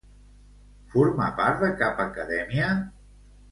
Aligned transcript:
Forma 0.93 1.27
part 1.41 1.61
de 1.65 1.71
cap 1.83 2.03
acadèmia? 2.07 2.75